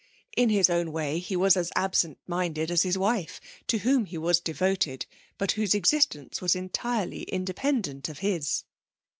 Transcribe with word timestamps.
In 0.35 0.49
his 0.49 0.67
own 0.67 0.91
way 0.91 1.19
he 1.19 1.35
was 1.35 1.55
as 1.55 1.71
absent 1.75 2.17
minded 2.25 2.71
as 2.71 2.81
his 2.81 2.97
wife, 2.97 3.39
to 3.67 3.77
whom 3.77 4.05
he 4.05 4.17
was 4.17 4.39
devoted, 4.39 5.05
but 5.37 5.51
whose 5.51 5.75
existence 5.75 6.41
was 6.41 6.55
entirely 6.55 7.21
independent 7.25 8.09
of 8.09 8.17
his. 8.17 8.63